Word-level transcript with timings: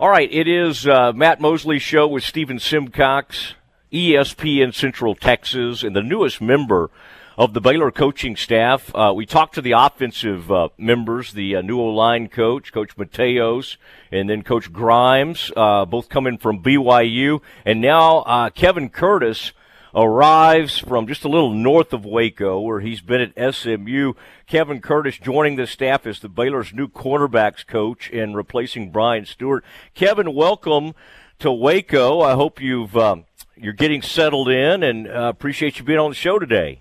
All 0.00 0.08
right, 0.08 0.32
it 0.32 0.48
is 0.48 0.86
uh, 0.86 1.12
Matt 1.12 1.42
Mosley's 1.42 1.82
show 1.82 2.08
with 2.08 2.24
Stephen 2.24 2.58
Simcox, 2.58 3.52
ESPN 3.92 4.72
Central 4.72 5.14
Texas, 5.14 5.82
and 5.82 5.94
the 5.94 6.02
newest 6.02 6.40
member 6.40 6.90
of 7.36 7.52
the 7.52 7.60
Baylor 7.60 7.90
coaching 7.90 8.34
staff. 8.34 8.90
Uh, 8.94 9.12
we 9.14 9.26
talked 9.26 9.56
to 9.56 9.60
the 9.60 9.72
offensive 9.72 10.50
uh, 10.50 10.70
members, 10.78 11.34
the 11.34 11.54
uh, 11.56 11.60
new 11.60 11.78
O 11.78 11.88
line 11.88 12.28
coach, 12.28 12.72
Coach 12.72 12.96
Mateos, 12.96 13.76
and 14.10 14.30
then 14.30 14.40
Coach 14.40 14.72
Grimes, 14.72 15.52
uh, 15.54 15.84
both 15.84 16.08
coming 16.08 16.38
from 16.38 16.62
BYU, 16.62 17.42
and 17.66 17.82
now 17.82 18.20
uh, 18.20 18.48
Kevin 18.48 18.88
Curtis 18.88 19.52
arrives 19.94 20.78
from 20.78 21.06
just 21.06 21.24
a 21.24 21.28
little 21.28 21.52
north 21.52 21.92
of 21.92 22.04
Waco, 22.04 22.60
where 22.60 22.80
he's 22.80 23.00
been 23.00 23.32
at 23.36 23.54
SMU. 23.54 24.14
Kevin 24.46 24.80
Curtis 24.80 25.18
joining 25.18 25.56
the 25.56 25.66
staff 25.66 26.06
as 26.06 26.20
the 26.20 26.28
Baylor's 26.28 26.72
new 26.72 26.88
cornerbacks 26.88 27.66
coach 27.66 28.10
and 28.10 28.36
replacing 28.36 28.90
Brian 28.90 29.26
Stewart. 29.26 29.64
Kevin, 29.94 30.34
welcome 30.34 30.94
to 31.38 31.50
Waco. 31.50 32.20
I 32.20 32.34
hope 32.34 32.60
you've 32.60 32.96
um, 32.96 33.24
you're 33.56 33.72
getting 33.72 34.02
settled 34.02 34.48
in, 34.48 34.82
and 34.82 35.08
uh, 35.08 35.28
appreciate 35.28 35.78
you 35.78 35.84
being 35.84 35.98
on 35.98 36.10
the 36.10 36.16
show 36.16 36.38
today. 36.38 36.80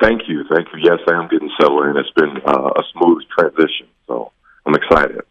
Thank 0.00 0.22
you, 0.28 0.44
thank 0.52 0.68
you. 0.72 0.80
Yes, 0.82 0.98
I 1.08 1.14
am 1.14 1.28
getting 1.28 1.50
settled 1.60 1.86
in. 1.86 1.96
It's 1.96 2.10
been 2.10 2.36
uh, 2.44 2.70
a 2.76 2.82
smooth 2.92 3.22
transition, 3.36 3.86
so 4.06 4.32
I'm 4.66 4.74
excited. 4.74 5.22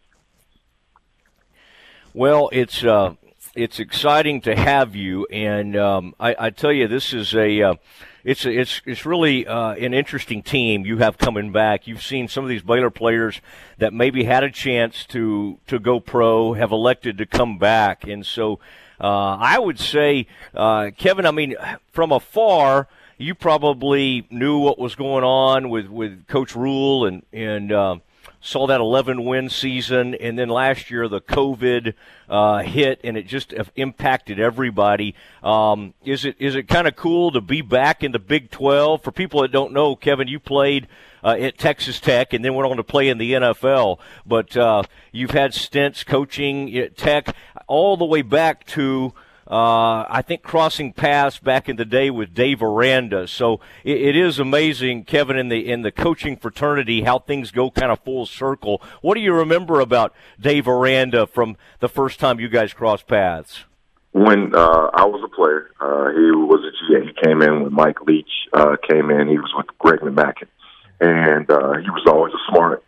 Well, 2.14 2.48
it's 2.52 2.84
uh, 2.84 3.14
it's 3.54 3.78
exciting 3.78 4.40
to 4.42 4.56
have 4.56 4.96
you, 4.96 5.26
and 5.26 5.76
um, 5.76 6.14
I, 6.18 6.34
I, 6.38 6.50
tell 6.50 6.72
you, 6.72 6.88
this 6.88 7.12
is 7.12 7.34
a 7.34 7.62
uh, 7.62 7.74
it's 8.24 8.44
a, 8.44 8.50
it's 8.50 8.80
it's 8.84 9.06
really 9.06 9.46
uh, 9.46 9.74
an 9.74 9.94
interesting 9.94 10.42
team 10.42 10.84
you 10.84 10.98
have 10.98 11.18
coming 11.18 11.52
back. 11.52 11.86
You've 11.86 12.02
seen 12.02 12.26
some 12.28 12.42
of 12.44 12.50
these 12.50 12.62
Baylor 12.62 12.90
players 12.90 13.40
that 13.78 13.92
maybe 13.92 14.24
had 14.24 14.42
a 14.42 14.50
chance 14.50 15.04
to 15.06 15.58
to 15.68 15.78
go 15.78 16.00
pro 16.00 16.54
have 16.54 16.72
elected 16.72 17.18
to 17.18 17.26
come 17.26 17.58
back, 17.58 18.04
and 18.04 18.26
so 18.26 18.58
uh, 19.00 19.36
I 19.40 19.58
would 19.58 19.78
say, 19.78 20.26
uh, 20.54 20.90
Kevin. 20.96 21.26
I 21.26 21.30
mean, 21.30 21.54
from 21.92 22.12
afar 22.12 22.88
you 23.18 23.34
probably 23.34 24.26
knew 24.30 24.58
what 24.58 24.78
was 24.78 24.94
going 24.94 25.24
on 25.24 25.70
with, 25.70 25.86
with 25.86 26.26
Coach 26.26 26.56
Rhule 26.56 27.06
and 27.06 27.22
and 27.32 27.72
uh, 27.72 27.96
saw 28.44 28.66
that 28.66 28.80
11 28.80 29.24
win 29.24 29.48
season, 29.48 30.14
and 30.14 30.38
then 30.38 30.50
last 30.50 30.90
year 30.90 31.08
the 31.08 31.20
COVID 31.20 31.94
uh, 32.28 32.58
hit, 32.58 33.00
and 33.02 33.16
it 33.16 33.26
just 33.26 33.54
impacted 33.74 34.38
everybody. 34.38 35.14
Um, 35.42 35.94
is 36.04 36.26
it 36.26 36.36
is 36.38 36.54
it 36.54 36.68
kind 36.68 36.86
of 36.86 36.94
cool 36.94 37.32
to 37.32 37.40
be 37.40 37.62
back 37.62 38.04
in 38.04 38.12
the 38.12 38.18
Big 38.18 38.50
12? 38.50 39.02
For 39.02 39.12
people 39.12 39.42
that 39.42 39.50
don't 39.50 39.72
know, 39.72 39.96
Kevin, 39.96 40.28
you 40.28 40.38
played. 40.38 40.86
Uh, 41.24 41.38
at 41.40 41.56
Texas 41.56 42.00
Tech, 42.00 42.34
and 42.34 42.44
then 42.44 42.52
went 42.52 42.70
on 42.70 42.76
to 42.76 42.84
play 42.84 43.08
in 43.08 43.16
the 43.16 43.32
NFL. 43.32 43.98
But 44.26 44.54
uh, 44.58 44.82
you've 45.10 45.30
had 45.30 45.54
stints 45.54 46.04
coaching 46.04 46.76
at 46.76 46.98
Tech 46.98 47.34
all 47.66 47.96
the 47.96 48.04
way 48.04 48.20
back 48.20 48.66
to 48.66 49.14
uh, 49.46 50.06
I 50.08 50.22
think 50.26 50.42
crossing 50.42 50.92
paths 50.92 51.38
back 51.38 51.68
in 51.68 51.76
the 51.76 51.84
day 51.84 52.08
with 52.10 52.32
Dave 52.32 52.62
Aranda. 52.62 53.28
So 53.28 53.60
it, 53.84 54.00
it 54.00 54.16
is 54.16 54.38
amazing, 54.38 55.04
Kevin, 55.04 55.36
in 55.36 55.48
the 55.48 55.70
in 55.70 55.82
the 55.82 55.92
coaching 55.92 56.36
fraternity, 56.36 57.02
how 57.02 57.18
things 57.18 57.50
go 57.50 57.70
kind 57.70 57.92
of 57.92 58.00
full 58.00 58.24
circle. 58.24 58.80
What 59.02 59.14
do 59.14 59.20
you 59.20 59.34
remember 59.34 59.80
about 59.80 60.14
Dave 60.40 60.66
Aranda 60.66 61.26
from 61.26 61.56
the 61.80 61.88
first 61.88 62.18
time 62.18 62.40
you 62.40 62.48
guys 62.48 62.72
crossed 62.72 63.06
paths? 63.06 63.64
When 64.12 64.54
uh, 64.54 64.90
I 64.94 65.04
was 65.04 65.22
a 65.24 65.34
player, 65.34 65.70
uh, 65.80 66.10
he 66.12 66.30
was 66.30 66.60
a 66.64 66.70
GA. 66.70 67.06
He 67.06 67.12
came 67.22 67.42
in 67.42 67.64
when 67.64 67.72
Mike 67.72 68.00
Leach 68.02 68.30
uh, 68.52 68.76
came 68.88 69.10
in. 69.10 69.28
He 69.28 69.38
was 69.38 69.52
with 69.56 69.66
Greg 69.78 70.00
McMackin, 70.00 70.48
and 71.00 71.50
uh, 71.50 71.72
he 71.82 71.90
was 71.90 72.04
always 72.06 72.32
a 72.32 72.50
smart 72.50 72.84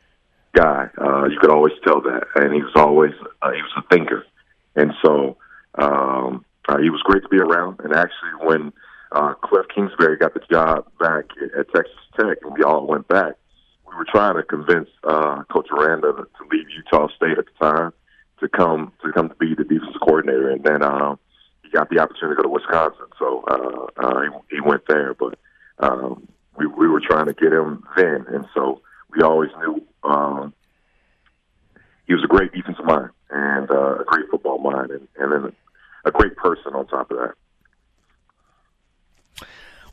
guy. 0.55 0.89
Uh, 0.97 1.27
you 1.27 1.39
could 1.39 1.51
always 1.51 1.75
tell 1.85 2.01
that, 2.01 2.29
and 2.37 2.55
he 2.55 2.63
was 2.63 2.73
always 2.77 3.13
uh, 3.43 3.51
he 3.51 3.61
was 3.61 3.73
a 3.77 3.83
thinker, 3.95 4.25
and 4.75 4.93
so 5.05 5.37
um, 5.79 6.45
uh, 6.69 6.79
he 6.79 6.91
was 6.91 7.01
great 7.03 7.23
to 7.23 7.29
be 7.29 7.39
around. 7.39 7.81
And 7.81 7.95
actually, 7.95 8.35
when 8.43 8.73
uh, 9.13 9.35
Cliff 9.35 9.67
Kingsbury 9.75 10.17
got 10.17 10.35
the 10.35 10.41
job 10.51 10.87
back 10.99 11.25
at 11.59 11.73
Texas 11.73 11.95
Tech, 12.19 12.39
and 12.43 12.53
we 12.57 12.63
all 12.63 12.87
went 12.87 13.09
back, 13.09 13.35
we 13.89 13.95
were 13.95 14.07
trying 14.11 14.35
to 14.37 14.43
convince 14.43 14.89
uh, 15.05 15.43
Coach 15.45 15.69
Aranda 15.71 16.13
to, 16.13 16.27
leave 16.51 16.67
Utah 16.71 17.09
State 17.17 17.39
at 17.39 17.45
the 17.47 17.65
time 17.65 17.93
to 18.41 18.49
come 18.49 18.93
to 19.03 19.13
come 19.13 19.29
to 19.29 19.35
be 19.37 19.55
the 19.55 19.65
defensive 19.65 20.01
coordinator, 20.01 20.51
and 20.51 20.63
then 20.65 20.83
um, 20.83 21.19
he 21.63 21.71
got 21.71 21.89
the 21.89 21.99
opportunity 21.99 22.37
to 22.37 22.43
go 22.43 22.43
to 22.43 22.49
Wisconsin. 22.49 23.07
So 23.19 23.45
uh, 23.49 23.87
uh, 24.01 24.21
he, 24.23 24.57
he 24.57 24.61
went 24.61 24.83
there, 24.89 25.15
but 25.15 25.39
um, 25.79 26.29
we 26.59 26.67
we 26.67 26.89
were 26.89 27.01
trying 27.01 27.27
to 27.27 27.33
get 27.33 27.53
him 27.53 27.85
then, 27.97 28.27
and 28.29 28.47
so 28.55 28.83
we 29.11 29.23
always 29.23 29.51
knew 29.59 29.83
um, 30.03 30.53
he 32.07 32.15
was 32.15 32.23
a 32.25 32.29
great 32.29 32.53
defensive 32.53 32.85
mind 32.85 33.11
and 33.31 33.71
uh, 33.71 33.99
a 34.01 34.05
great 34.05 34.29
football 34.31 34.59
mind, 34.59 34.91
and, 34.91 35.09
and 35.19 35.33
then 35.33 35.53
a 36.07 36.11
great 36.13 36.37
person 36.37 36.75
on 36.75 36.87
top 36.87 37.11
of 37.11 37.19
that. 37.19 37.35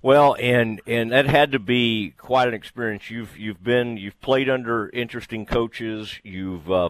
Well, 0.02 0.36
and 0.40 0.82
and 0.86 1.12
that 1.12 1.26
had 1.26 1.54
to 1.54 1.60
be 1.60 2.14
quite 2.18 2.48
an 2.48 2.54
experience. 2.54 3.10
You've 3.10 3.38
you've 3.38 3.64
been 3.64 3.98
you've 3.98 4.20
played 4.22 4.50
under 4.50 4.90
interesting 4.90 5.46
coaches. 5.46 6.20
You've 6.24 6.70
uh, 6.70 6.90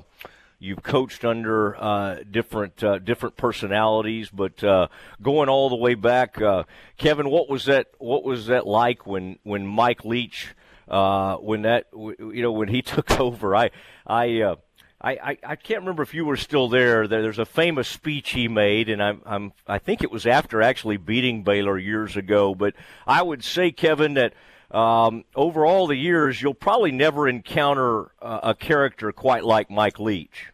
you've 0.58 0.82
coached 0.82 1.24
under 1.24 1.76
uh, 1.80 2.18
different 2.30 2.84
uh, 2.84 2.98
different 2.98 3.38
personalities, 3.38 4.30
but 4.32 4.64
uh, 4.64 4.88
going 5.22 5.48
all 5.48 5.70
the 5.70 5.76
way 5.76 5.94
back, 5.94 6.42
uh, 6.42 6.64
Kevin, 6.98 7.30
what 7.30 7.50
was 7.50 7.66
that? 7.66 7.88
What 8.00 8.24
was 8.24 8.48
that 8.48 8.66
like 8.66 9.06
when 9.06 9.38
when 9.44 9.68
Mike 9.68 10.04
Leach, 10.04 10.56
uh, 10.88 11.36
when 11.36 11.62
that 11.62 11.86
you 11.94 12.42
know 12.42 12.52
when 12.52 12.70
he 12.70 12.82
took 12.82 13.20
over? 13.20 13.56
I 13.56 13.70
I 14.08 14.56
I, 15.04 15.12
I, 15.12 15.38
I, 15.44 15.56
can't 15.58 15.82
remember 15.82 16.02
if 16.02 16.14
you 16.14 16.24
were 16.24 16.38
still 16.38 16.70
there. 16.70 17.08
There's 17.08 17.38
a 17.38 17.46
famous 17.46 17.90
speech 17.90 18.30
he 18.32 18.48
made, 18.48 18.88
and 18.88 19.04
I'm, 19.04 19.22
I'm 19.26 19.54
I 19.68 19.78
think 19.78 20.02
it 20.02 20.12
was 20.12 20.26
after 20.26 20.62
actually 20.62 20.96
beating 20.96 21.44
Baylor 21.44 21.78
years 21.78 22.16
ago. 22.16 22.56
But 22.56 22.74
I 23.06 23.22
would 23.22 23.44
say, 23.44 23.72
Kevin, 23.72 24.14
that 24.14 24.34
um, 24.72 25.26
over 25.36 25.66
all 25.66 25.88
the 25.88 25.98
years, 25.98 26.42
you'll 26.42 26.54
probably 26.54 26.92
never 26.92 27.28
encounter 27.28 28.12
uh, 28.22 28.40
a 28.44 28.56
character 28.56 29.12
quite 29.12 29.44
like 29.44 29.70
Mike 29.70 30.00
Leach. 30.00 30.54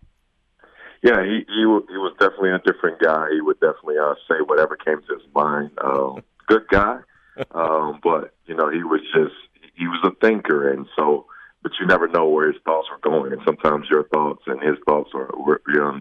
Yeah, 1.04 1.24
he 1.24 1.46
he, 1.48 1.62
he 1.62 1.98
was 1.98 2.16
definitely 2.20 2.52
a 2.52 2.60
different 2.60 3.00
guy. 3.00 3.28
He 3.32 3.42
would 3.42 3.60
definitely 3.60 4.00
uh, 4.00 4.16
say 4.28 4.42
whatever 4.44 4.76
came 4.76 5.00
to 5.00 5.14
his 5.14 5.34
mind. 5.34 5.72
Um, 5.82 6.24
good 6.48 6.68
guy, 6.70 7.00
um, 7.52 8.00
but 8.04 8.34
you 8.48 8.56
know 8.56 8.70
he 8.70 8.84
was 8.84 9.02
just 9.14 9.36
he 9.76 9.86
was 9.86 10.00
a 10.04 10.26
thinker, 10.26 10.72
and 10.72 10.88
so 10.98 11.28
but 11.62 11.72
you 11.80 11.86
never 11.86 12.08
know 12.08 12.28
where 12.28 12.52
his 12.52 12.62
thoughts 12.64 12.88
are 12.92 13.00
going. 13.10 13.34
And 13.34 13.42
sometimes 13.46 13.88
your 13.90 14.04
thoughts 14.06 14.44
and 14.48 14.62
his 14.62 14.78
thoughts 14.88 15.10
are 15.14 15.30
you 15.68 15.80
know, 15.80 16.00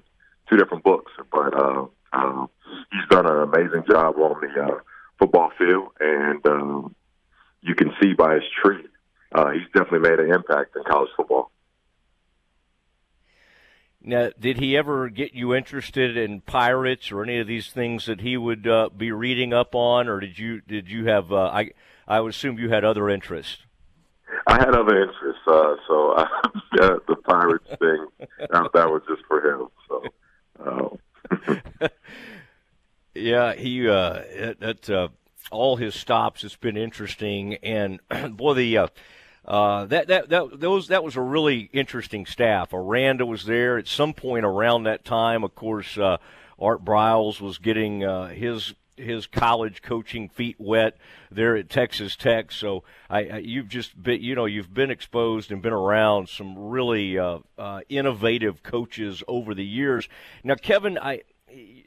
two 0.48 0.56
different 0.56 0.84
books. 0.84 1.12
But 1.30 1.54
uh, 1.54 1.86
uh, 2.12 2.46
he's 2.92 3.08
done 3.10 3.26
an 3.26 3.42
amazing 3.42 3.84
job 3.91 4.16
on 4.16 4.41
the 4.41 4.62
uh, 4.62 4.78
football 5.18 5.50
field, 5.58 5.88
and 6.00 6.47
um, 6.47 6.94
you 7.60 7.74
can 7.74 7.92
see 8.00 8.14
by 8.14 8.34
his 8.34 8.44
tree, 8.62 8.84
uh, 9.34 9.50
he's 9.50 9.66
definitely 9.74 10.08
made 10.08 10.20
an 10.20 10.32
impact 10.32 10.76
in 10.76 10.84
college 10.84 11.10
football. 11.16 11.50
Now, 14.00 14.30
did 14.38 14.58
he 14.58 14.76
ever 14.76 15.08
get 15.08 15.34
you 15.34 15.54
interested 15.54 16.16
in 16.16 16.41
pirates 16.41 17.10
or 17.10 17.22
any 17.22 17.41
of 17.41 17.47
these 17.47 17.70
things 17.70 18.06
that 18.06 18.20
he 18.20 18.36
would 18.36 18.66
uh, 18.66 18.91
be 18.97 19.10
reading 19.10 19.52
up 19.52 19.74
on, 19.74 20.08
or 20.08 20.20
did 20.20 20.38
you 20.38 20.60
did 20.60 20.88
you 20.88 21.06
have? 21.06 21.32
Uh, 21.32 21.47
I 21.47 21.72
I 22.06 22.20
would 22.20 22.30
assume 22.30 22.58
you 22.58 22.70
had 22.70 22.84
other 22.84 23.10
interests. 23.10 23.58
I 24.48 24.54
had 24.54 24.75
other 24.75 25.03
interests, 25.03 25.42
uh, 25.47 25.75
so 25.86 26.14
I, 26.16 26.22
uh, 26.81 26.98
the 27.06 27.16
Pirates 27.22 27.69
thing 27.78 28.06
that, 28.38 28.70
that 28.72 28.88
was 28.88 29.03
just 29.06 29.22
for 29.28 29.44
him. 29.47 29.69
So, 29.88 30.98
uh. 31.81 31.88
yeah, 33.14 33.53
he 33.53 33.88
uh, 33.88 34.22
at, 34.60 34.88
uh, 34.88 35.09
all 35.50 35.76
his 35.76 35.94
stops. 35.94 36.44
It's 36.44 36.56
been 36.56 36.78
interesting, 36.78 37.54
and 37.56 38.00
boy, 38.36 38.54
the. 38.54 38.78
Uh, 38.78 38.88
uh, 39.44 39.86
that 39.86 40.09
that 40.09 40.28
that 40.28 40.60
those 40.60 40.88
that 40.88 41.03
was 41.03 41.16
a 41.16 41.22
really 41.22 41.70
interesting 41.72 42.26
staff. 42.26 42.75
Aranda 42.75 43.25
was 43.25 43.47
there 43.47 43.78
at 43.78 43.88
some 43.88 44.12
point 44.12 44.44
around 44.44 44.82
that 44.82 45.06
time. 45.06 45.42
Of 45.42 45.54
course, 45.54 45.97
uh, 45.97 46.19
Art 46.59 46.84
Briles 46.84 47.41
was 47.41 47.56
getting 47.56 48.04
uh, 48.04 48.27
his 48.27 48.74
his 48.98 49.27
college 49.27 49.83
coaching 49.83 50.28
feet 50.28 50.56
wet 50.59 50.97
there 51.30 51.56
at 51.56 51.68
Texas 51.68 52.16
Tech. 52.16 52.53
So 52.53 52.84
I, 53.09 53.18
I 53.24 53.36
you've 53.39 53.68
just 53.68 54.00
been, 54.03 54.22
you 54.22 54.34
know, 54.34 54.45
you've 54.45 54.72
been 54.72 54.91
exposed 54.91 55.50
and 55.50 55.62
been 55.62 55.72
around 55.72 56.28
some 56.28 56.59
really 56.59 57.18
uh, 57.18 57.39
uh, 57.56 57.80
innovative 57.89 58.62
coaches 58.62 59.22
over 59.28 59.54
the 59.54 59.65
years. 59.65 60.09
Now, 60.45 60.54
Kevin, 60.54 60.98
I 60.98 61.22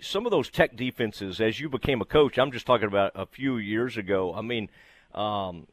some 0.01 0.25
of 0.25 0.31
those 0.31 0.49
Tech 0.49 0.75
defenses 0.75 1.39
as 1.39 1.59
you 1.59 1.69
became 1.69 2.01
a 2.01 2.05
coach. 2.05 2.37
I'm 2.39 2.51
just 2.51 2.65
talking 2.65 2.87
about 2.87 3.11
a 3.15 3.25
few 3.25 3.57
years 3.57 3.97
ago. 3.97 4.33
I 4.33 4.41
mean. 4.41 4.69
Um, 5.13 5.67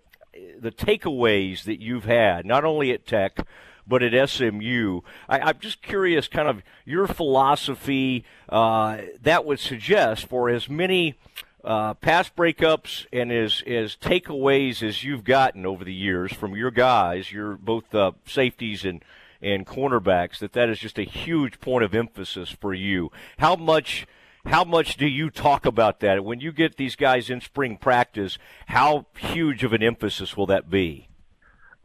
the 0.60 0.70
takeaways 0.70 1.64
that 1.64 1.80
you've 1.80 2.04
had, 2.04 2.46
not 2.46 2.64
only 2.64 2.92
at 2.92 3.06
Tech, 3.06 3.38
but 3.88 4.02
at 4.02 4.28
SMU. 4.28 5.00
I, 5.28 5.50
am 5.50 5.58
just 5.60 5.82
curious, 5.82 6.28
kind 6.28 6.48
of 6.48 6.62
your 6.84 7.06
philosophy 7.06 8.24
uh, 8.48 8.98
that 9.22 9.44
would 9.44 9.60
suggest 9.60 10.26
for 10.26 10.50
as 10.50 10.68
many 10.68 11.14
uh, 11.64 11.94
pass 11.94 12.30
breakups 12.30 13.06
and 13.12 13.32
as, 13.32 13.62
as 13.66 13.96
takeaways 13.96 14.82
as 14.82 15.02
you've 15.02 15.24
gotten 15.24 15.66
over 15.66 15.84
the 15.84 15.94
years 15.94 16.32
from 16.32 16.54
your 16.54 16.70
guys, 16.70 17.32
your 17.32 17.56
both 17.56 17.94
uh, 17.94 18.12
safeties 18.26 18.84
and 18.84 19.02
and 19.40 19.66
cornerbacks 19.66 20.38
that 20.40 20.52
that 20.52 20.68
is 20.68 20.80
just 20.80 20.98
a 20.98 21.04
huge 21.04 21.60
point 21.60 21.84
of 21.84 21.94
emphasis 21.94 22.50
for 22.50 22.74
you. 22.74 23.10
How 23.38 23.54
much 23.54 24.06
how 24.46 24.64
much 24.64 24.96
do 24.96 25.06
you 25.06 25.30
talk 25.30 25.66
about 25.66 26.00
that 26.00 26.24
when 26.24 26.40
you 26.40 26.52
get 26.52 26.76
these 26.76 26.96
guys 26.96 27.28
in 27.28 27.40
spring 27.40 27.76
practice? 27.76 28.38
How 28.66 29.06
huge 29.16 29.62
of 29.62 29.72
an 29.72 29.82
emphasis 29.82 30.36
will 30.36 30.46
that 30.46 30.70
be? 30.70 31.08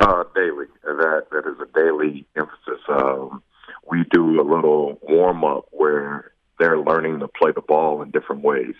Uh, 0.03 0.25
daily. 0.35 0.65
That 0.83 1.27
that 1.31 1.47
is 1.47 1.57
a 1.61 1.79
daily 1.79 2.25
emphasis. 2.35 2.83
Um, 2.89 3.41
we 3.89 4.03
do 4.11 4.41
a 4.41 4.43
little 4.43 4.99
warm 5.01 5.45
up 5.45 5.67
where 5.71 6.33
they're 6.59 6.77
learning 6.77 7.19
to 7.19 7.29
play 7.29 7.51
the 7.55 7.61
ball 7.61 8.01
in 8.01 8.11
different 8.11 8.43
ways, 8.43 8.75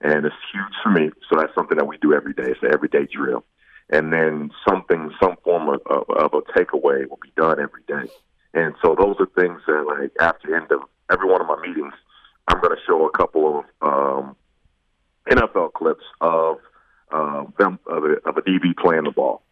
and 0.00 0.24
it's 0.24 0.34
huge 0.50 0.74
for 0.82 0.88
me. 0.88 1.10
So 1.28 1.38
that's 1.38 1.54
something 1.54 1.76
that 1.76 1.86
we 1.86 1.98
do 1.98 2.14
every 2.14 2.32
day. 2.32 2.44
It's 2.46 2.62
an 2.62 2.72
everyday 2.72 3.06
drill, 3.06 3.44
and 3.90 4.14
then 4.14 4.50
something, 4.66 5.12
some 5.22 5.36
form 5.44 5.68
of, 5.68 5.82
of, 5.84 6.08
of 6.08 6.32
a 6.32 6.40
takeaway 6.58 7.06
will 7.06 7.20
be 7.22 7.32
done 7.36 7.60
every 7.60 7.82
day. 7.86 8.10
And 8.54 8.74
so 8.82 8.94
those 8.98 9.16
are 9.20 9.26
things 9.26 9.60
that, 9.66 9.84
like, 9.86 10.12
after 10.20 10.56
end 10.56 10.72
of 10.72 10.80
every 11.10 11.28
one 11.30 11.42
of 11.42 11.48
my 11.48 11.60
meetings, 11.60 11.94
I'm 12.48 12.62
going 12.62 12.74
to 12.74 12.82
show 12.86 13.06
a 13.06 13.10
couple 13.10 13.58
of 13.58 13.64
um, 13.82 14.36
NFL 15.28 15.74
clips 15.74 16.04
of 16.22 16.56
uh, 17.12 17.44
them 17.58 17.78
of 17.86 18.04
a, 18.04 18.28
of 18.28 18.38
a 18.38 18.42
DB 18.42 18.74
playing 18.76 19.04
the 19.04 19.10
ball, 19.10 19.42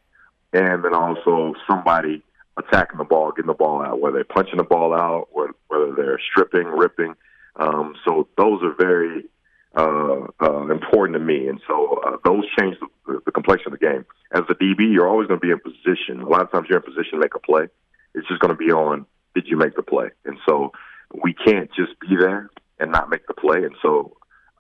and 0.53 0.85
then 0.85 0.95
also 0.95 1.55
somebody 1.69 2.23
attacking 2.57 2.99
the 2.99 3.05
ball, 3.05 3.33
getting 3.33 3.47
the 3.47 3.55
ball 3.55 3.83
out, 3.83 4.01
whether 4.01 4.17
they're 4.17 4.25
punching 4.25 4.57
the 4.57 4.65
ball 4.65 4.93
out, 4.93 5.29
or 5.33 5.55
whether 5.69 5.95
they're 5.95 6.21
stripping, 6.31 6.67
ripping. 6.67 7.15
Um, 7.57 7.95
so 8.05 8.29
those 8.37 8.63
are 8.63 8.75
very 8.75 9.25
uh, 9.77 10.27
uh, 10.41 10.67
important 10.69 11.15
to 11.15 11.25
me, 11.25 11.49
and 11.49 11.61
so 11.67 12.01
uh, 12.07 12.17
those 12.25 12.45
change 12.59 12.77
the, 13.07 13.21
the 13.25 13.33
complexion 13.33 13.73
of 13.73 13.79
the 13.79 13.87
game. 13.87 14.05
As 14.33 14.43
a 14.49 14.55
DB, 14.55 14.93
you're 14.93 15.09
always 15.09 15.29
going 15.29 15.41
to 15.41 15.47
be 15.47 15.53
in 15.53 15.61
position. 15.61 16.21
A 16.21 16.29
lot 16.29 16.43
of 16.43 16.51
times, 16.51 16.67
you're 16.69 16.79
in 16.79 16.85
position 16.85 17.13
to 17.13 17.19
make 17.19 17.35
a 17.35 17.41
play. 17.41 17.69
It's 18.15 18.27
just 18.29 18.41
going 18.41 18.55
to 18.55 18.59
be 18.59 18.73
on 18.73 19.07
did 19.35 19.47
you 19.47 19.57
make 19.57 19.77
the 19.77 19.83
play, 19.83 20.11
and 20.25 20.39
so 20.47 20.73
we 21.23 21.33
can't 21.33 21.71
just 21.73 21.99
be 22.01 22.17
there 22.17 22.51
and 22.81 22.91
not 22.91 23.09
make 23.09 23.27
the 23.29 23.35
play. 23.35 23.59
And 23.59 23.75
so 23.81 24.17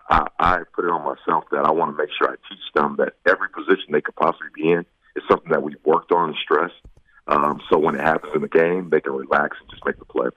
I, 0.08 0.26
I 0.38 0.58
put 0.74 0.84
it 0.84 0.90
on 0.90 1.02
myself 1.02 1.44
that 1.50 1.64
I 1.64 1.72
want 1.72 1.96
to 1.96 2.00
make 2.00 2.10
sure 2.16 2.30
I 2.30 2.36
teach 2.48 2.62
them 2.74 2.96
that 2.98 3.14
every 3.26 3.48
position 3.48 3.90
they 3.90 4.00
could 4.00 4.14
possibly 4.14 4.48
be 4.54 4.70
in 4.70 4.86
something 5.28 5.50
that 5.50 5.62
we've 5.62 5.76
worked 5.84 6.12
on 6.12 6.30
and 6.30 6.38
stressed. 6.42 6.80
Um, 7.26 7.60
so 7.70 7.78
when 7.78 7.94
it 7.94 8.00
happens 8.00 8.34
in 8.34 8.42
the 8.42 8.48
game, 8.48 8.90
they 8.90 9.00
can 9.00 9.12
relax 9.12 9.56
and 9.60 9.70
just 9.70 9.84
make 9.84 9.98
the 9.98 10.04
play. 10.04 10.28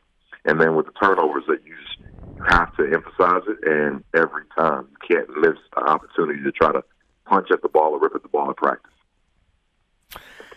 And 0.45 0.59
then 0.59 0.75
with 0.75 0.85
the 0.85 0.91
turnovers, 1.01 1.43
that 1.47 1.59
you 1.65 1.75
just 1.75 2.49
have 2.49 2.75
to 2.77 2.83
emphasize 2.83 3.43
it, 3.47 3.57
and 3.65 4.03
every 4.13 4.43
time 4.57 4.87
you 4.91 5.15
can't 5.15 5.29
miss 5.37 5.57
the 5.73 5.81
opportunity 5.81 6.43
to 6.43 6.51
try 6.51 6.71
to 6.71 6.83
punch 7.25 7.47
at 7.51 7.61
the 7.61 7.69
ball 7.69 7.93
or 7.93 7.99
rip 7.99 8.15
at 8.15 8.21
the 8.21 8.29
ball 8.29 8.49
in 8.49 8.55
practice. 8.55 8.91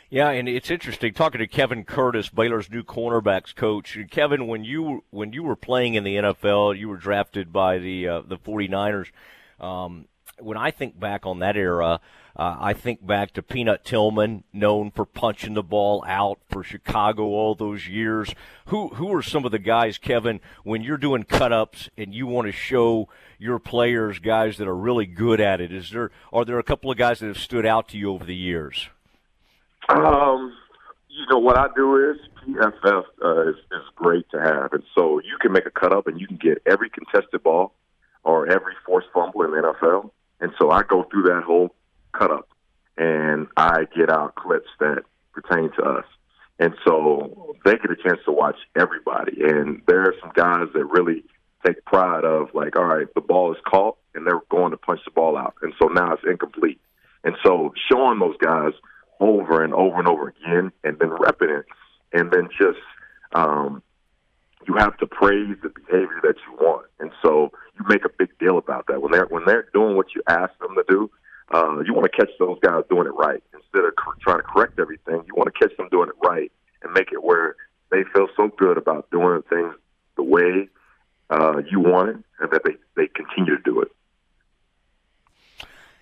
Yeah, 0.08 0.30
and 0.30 0.48
it's 0.48 0.70
interesting 0.70 1.14
talking 1.14 1.40
to 1.40 1.48
Kevin 1.48 1.84
Curtis, 1.84 2.28
Baylor's 2.28 2.70
new 2.70 2.84
cornerbacks 2.84 3.54
coach. 3.54 3.98
Kevin, 4.10 4.46
when 4.46 4.64
you 4.64 5.04
when 5.10 5.32
you 5.32 5.42
were 5.42 5.56
playing 5.56 5.94
in 5.94 6.04
the 6.04 6.16
NFL, 6.16 6.78
you 6.78 6.88
were 6.88 6.96
drafted 6.96 7.52
by 7.52 7.78
the 7.78 8.08
uh, 8.08 8.20
the 8.20 8.36
49ers. 8.36 9.10
Um, 9.58 10.06
when 10.38 10.56
I 10.56 10.70
think 10.70 10.98
back 10.98 11.26
on 11.26 11.40
that 11.40 11.56
era, 11.56 12.00
uh, 12.38 12.56
I 12.60 12.74
think 12.74 13.06
back 13.06 13.32
to 13.32 13.42
Peanut 13.42 13.82
Tillman, 13.82 14.44
known 14.52 14.90
for 14.90 15.06
punching 15.06 15.54
the 15.54 15.62
ball 15.62 16.04
out 16.06 16.38
for 16.50 16.62
Chicago 16.62 17.24
all 17.24 17.54
those 17.54 17.88
years. 17.88 18.34
Who 18.66 18.88
who 18.88 19.12
are 19.14 19.22
some 19.22 19.46
of 19.46 19.52
the 19.52 19.58
guys, 19.58 19.96
Kevin, 19.96 20.40
when 20.62 20.82
you're 20.82 20.98
doing 20.98 21.22
cut 21.22 21.52
ups 21.52 21.88
and 21.96 22.14
you 22.14 22.26
want 22.26 22.46
to 22.46 22.52
show 22.52 23.08
your 23.38 23.58
players 23.58 24.18
guys 24.18 24.58
that 24.58 24.68
are 24.68 24.76
really 24.76 25.06
good 25.06 25.40
at 25.40 25.62
it? 25.62 25.72
Is 25.72 25.90
there 25.90 26.10
are 26.30 26.44
there 26.44 26.58
a 26.58 26.62
couple 26.62 26.90
of 26.90 26.98
guys 26.98 27.20
that 27.20 27.26
have 27.26 27.38
stood 27.38 27.64
out 27.64 27.88
to 27.88 27.98
you 27.98 28.12
over 28.12 28.24
the 28.24 28.36
years? 28.36 28.90
Um, 29.88 30.52
you 31.08 31.24
know 31.30 31.38
what 31.38 31.56
I 31.56 31.68
do 31.74 32.10
is 32.10 32.18
PFF 32.46 33.04
uh, 33.24 33.48
is, 33.48 33.56
is 33.56 33.82
great 33.94 34.28
to 34.32 34.40
have, 34.40 34.74
and 34.74 34.82
so 34.94 35.20
you 35.20 35.38
can 35.40 35.52
make 35.52 35.64
a 35.64 35.70
cut 35.70 35.94
up 35.94 36.06
and 36.06 36.20
you 36.20 36.26
can 36.26 36.36
get 36.36 36.60
every 36.66 36.90
contested 36.90 37.42
ball 37.42 37.72
or 38.24 38.46
every 38.46 38.74
forced 38.84 39.08
fumble 39.14 39.42
in 39.42 39.52
the 39.52 39.56
NFL, 39.56 40.10
and 40.40 40.52
so 40.58 40.70
I 40.70 40.82
go 40.82 41.04
through 41.04 41.22
that 41.22 41.42
whole 41.42 41.75
cut 42.18 42.30
up 42.30 42.48
and 42.96 43.46
I 43.56 43.84
get 43.96 44.10
out 44.10 44.34
clips 44.34 44.68
that 44.80 45.02
pertain 45.32 45.70
to 45.78 45.82
us. 45.82 46.04
And 46.58 46.74
so 46.86 47.54
they 47.64 47.72
get 47.72 47.90
a 47.90 47.96
chance 47.96 48.20
to 48.24 48.32
watch 48.32 48.56
everybody. 48.78 49.42
And 49.42 49.82
there 49.86 50.02
are 50.02 50.14
some 50.20 50.32
guys 50.34 50.68
that 50.72 50.84
really 50.86 51.22
take 51.66 51.84
pride 51.84 52.24
of 52.24 52.48
like, 52.54 52.76
all 52.76 52.84
right, 52.84 53.06
the 53.14 53.20
ball 53.20 53.52
is 53.52 53.58
caught 53.66 53.96
and 54.14 54.26
they're 54.26 54.40
going 54.50 54.70
to 54.70 54.78
punch 54.78 55.00
the 55.04 55.10
ball 55.10 55.36
out. 55.36 55.54
And 55.62 55.74
so 55.80 55.88
now 55.88 56.14
it's 56.14 56.22
incomplete. 56.28 56.80
And 57.24 57.36
so 57.44 57.74
showing 57.90 58.18
those 58.18 58.36
guys 58.38 58.72
over 59.20 59.62
and 59.62 59.74
over 59.74 59.98
and 59.98 60.08
over 60.08 60.28
again 60.28 60.72
and 60.84 60.98
then 60.98 61.10
repping 61.10 61.60
it 61.60 61.66
and 62.12 62.30
then 62.30 62.48
just 62.58 62.78
um 63.32 63.82
you 64.68 64.74
have 64.78 64.96
to 64.98 65.06
praise 65.06 65.56
the 65.62 65.68
behavior 65.68 66.20
that 66.22 66.34
you 66.46 66.54
want. 66.54 66.86
And 66.98 67.10
so 67.22 67.52
you 67.78 67.84
make 67.88 68.04
a 68.04 68.08
big 68.18 68.36
deal 68.38 68.58
about 68.58 68.86
that. 68.88 69.00
When 69.00 69.12
they're 69.12 69.26
when 69.26 69.44
they're 69.46 69.68
doing 69.72 69.96
what 69.96 70.14
you 70.14 70.22
ask 70.28 70.58
them 70.58 70.74
to 70.74 70.84
do, 70.88 71.10
uh, 71.52 71.80
you 71.80 71.94
want 71.94 72.10
to 72.10 72.16
catch 72.16 72.30
those 72.38 72.58
guys 72.60 72.82
doing 72.90 73.06
it 73.06 73.14
right 73.14 73.42
instead 73.54 73.84
of 73.84 73.94
cr- 73.96 74.18
trying 74.20 74.38
to 74.38 74.42
correct 74.42 74.78
everything. 74.78 75.22
You 75.26 75.34
want 75.36 75.52
to 75.52 75.58
catch 75.58 75.76
them 75.76 75.88
doing 75.90 76.08
it 76.08 76.26
right 76.26 76.50
and 76.82 76.92
make 76.92 77.12
it 77.12 77.22
where 77.22 77.56
they 77.90 78.02
feel 78.14 78.28
so 78.36 78.48
good 78.58 78.78
about 78.78 79.10
doing 79.10 79.42
things 79.48 79.74
the 80.16 80.22
way 80.22 80.68
uh, 81.30 81.62
you 81.70 81.80
want 81.80 82.08
it, 82.10 82.16
and 82.40 82.50
that 82.50 82.62
they 82.64 82.76
they 82.96 83.08
continue 83.08 83.56
to 83.56 83.62
do 83.62 83.80
it. 83.80 83.88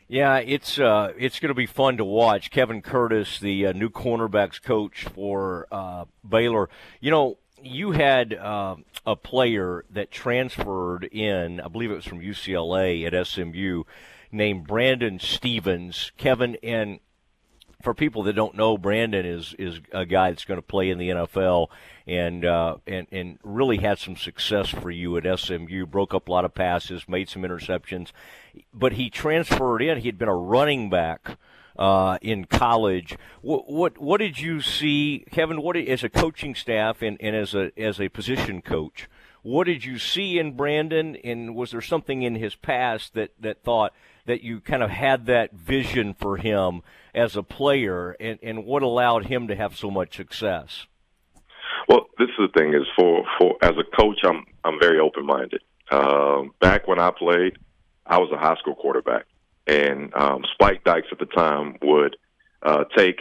Yeah, 0.06 0.37
it's 0.37 0.79
uh, 0.79 1.12
it's 1.19 1.41
going 1.41 1.49
to 1.49 1.55
be 1.55 1.67
fun 1.67 1.97
to 1.97 2.05
watch. 2.05 2.50
Kevin 2.50 2.82
Curtis, 2.82 3.38
the 3.40 3.67
uh, 3.67 3.73
new 3.73 3.88
cornerbacks 3.88 4.62
coach 4.62 5.05
for 5.14 5.67
uh, 5.73 6.05
Baylor. 6.26 6.69
You 7.00 7.11
know, 7.11 7.38
you 7.62 7.93
had 7.93 8.35
uh, 8.35 8.76
a 9.06 9.17
player 9.17 9.85
that 9.90 10.11
transferred 10.11 11.05
in, 11.05 11.61
I 11.61 11.69
believe 11.69 11.90
it 11.90 11.94
was 11.94 12.05
from 12.05 12.20
UCLA 12.20 13.11
at 13.11 13.26
SMU, 13.26 13.85
named 14.34 14.66
Brandon 14.66 15.19
Stephens. 15.19 16.12
Kevin, 16.16 16.56
and 16.62 17.00
for 17.84 17.94
people 17.94 18.22
that 18.25 18.32
don't 18.32 18.56
know, 18.56 18.76
Brandon 18.76 19.25
is 19.25 19.54
is 19.58 19.81
a 19.92 20.06
guy 20.06 20.31
that's 20.31 20.46
going 20.46 20.58
to 20.58 20.66
play 20.66 20.90
in 20.90 20.98
the 20.98 21.10
NFL 21.10 21.69
and 22.06 22.44
uh, 22.44 22.76
and 22.86 23.06
and 23.12 23.38
really 23.44 23.78
had 23.78 23.98
some 23.98 24.16
success 24.16 24.70
for 24.70 24.90
you 24.90 25.16
at 25.16 25.38
SMU. 25.38 25.86
Broke 25.86 26.14
up 26.14 26.28
a 26.28 26.32
lot 26.32 26.44
of 26.44 26.54
passes, 26.54 27.08
made 27.08 27.28
some 27.28 27.42
interceptions, 27.42 28.10
but 28.72 28.94
he 28.94 29.10
transferred 29.10 29.82
in. 29.82 29.98
He 29.98 30.08
had 30.08 30.19
been 30.19 30.28
a 30.28 30.34
running 30.34 30.90
back. 30.90 31.38
Uh, 31.76 32.19
in 32.22 32.44
college, 32.44 33.19
what, 33.42 33.69
what 33.69 33.98
what 33.98 34.19
did 34.19 34.38
you 34.38 34.60
see, 34.60 35.25
Kevin? 35.32 35.60
What 35.60 35.76
as 35.76 36.04
a 36.04 36.08
coaching 36.08 36.54
staff 36.54 37.02
and, 37.02 37.16
and 37.20 37.34
as 37.34 37.52
a 37.52 37.72
as 37.76 38.00
a 38.00 38.08
position 38.10 38.62
coach, 38.62 39.08
what 39.42 39.64
did 39.64 39.84
you 39.84 39.98
see 39.98 40.38
in 40.38 40.56
Brandon? 40.56 41.16
And 41.16 41.56
was 41.56 41.72
there 41.72 41.80
something 41.80 42.22
in 42.22 42.37
his 42.37 42.54
past 42.54 43.14
that 43.14 43.32
that 43.40 43.64
thought 43.64 43.92
that 44.26 44.43
you 44.43 44.61
kind 44.61 44.83
of 44.83 44.90
had 44.90 45.26
that 45.26 45.52
vision 45.52 46.14
for 46.14 46.37
him 46.37 46.83
as 47.14 47.37
a 47.37 47.43
player, 47.43 48.16
and, 48.19 48.38
and 48.43 48.64
what 48.64 48.83
allowed 48.83 49.26
him 49.26 49.49
to 49.49 49.54
have 49.54 49.76
so 49.76 49.90
much 49.90 50.16
success? 50.16 50.87
Well, 51.88 52.07
this 52.19 52.28
is 52.28 52.49
the 52.52 52.59
thing: 52.59 52.75
is 52.75 52.87
for 52.97 53.25
for 53.38 53.57
as 53.62 53.73
a 53.73 53.97
coach, 53.97 54.21
I'm 54.25 54.45
I'm 54.64 54.78
very 54.81 54.99
open 54.99 55.26
minded. 55.26 55.62
Um, 55.90 56.52
back 56.61 56.88
when 56.88 56.99
I 56.99 57.11
played, 57.11 57.59
I 58.07 58.19
was 58.19 58.31
a 58.33 58.38
high 58.38 58.57
school 58.57 58.75
quarterback, 58.75 59.26
and 59.66 60.14
um, 60.14 60.45
Spike 60.54 60.85
Dykes 60.85 61.09
at 61.12 61.19
the 61.19 61.26
time 61.26 61.76
would 61.83 62.16
uh, 62.62 62.85
take 62.97 63.21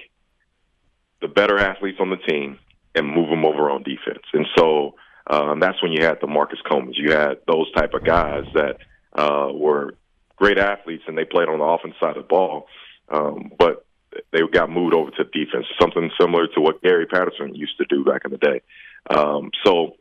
the 1.22 1.28
better 1.28 1.58
athletes 1.58 1.98
on 2.00 2.10
the 2.10 2.18
team 2.18 2.60
and 2.96 3.08
move 3.08 3.30
them 3.30 3.46
over 3.46 3.70
on 3.70 3.84
defense, 3.84 4.24
and 4.34 4.46
so 4.58 4.96
um, 5.28 5.60
that's 5.60 5.82
when 5.82 5.92
you 5.92 6.04
had 6.04 6.18
the 6.22 6.28
Marcus 6.28 6.60
Colemans. 6.66 6.96
You 6.96 7.12
had 7.12 7.40
those 7.48 7.72
type 7.74 7.94
of 7.94 8.04
guys 8.04 8.44
that 8.54 8.78
uh, 9.14 9.50
were 9.54 9.96
great 10.36 10.58
athletes 10.58 11.04
and 11.08 11.18
they 11.18 11.26
played 11.26 11.48
on 11.48 11.60
the 11.60 11.66
offense 11.66 11.96
side 12.00 12.18
of 12.18 12.24
the 12.24 12.28
ball, 12.28 12.68
um, 13.10 13.52
but 13.58 13.86
they 14.32 14.40
got 14.52 14.70
moved 14.70 14.94
over 14.94 15.12
to 15.12 15.24
defense, 15.26 15.66
something 15.80 16.12
similar 16.20 16.48
to 16.48 16.62
what 16.62 16.82
Gary 16.82 17.06
Patterson 17.06 17.56
used 17.56 17.78
to 17.78 17.86
do 17.86 18.04
back 18.04 18.24
in 18.26 18.32
the 18.32 18.38
day. 18.38 18.62
Um, 19.10 19.52
so 19.64 19.96